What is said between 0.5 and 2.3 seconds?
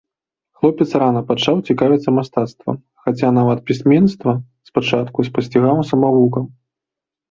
Хлопец рана пачаў цікавіцца